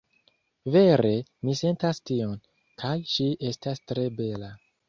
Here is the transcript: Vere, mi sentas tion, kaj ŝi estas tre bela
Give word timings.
Vere, 0.75 1.11
mi 1.49 1.55
sentas 1.59 2.01
tion, 2.11 2.33
kaj 2.85 2.97
ŝi 3.15 3.31
estas 3.53 3.87
tre 3.93 4.11
bela 4.23 4.55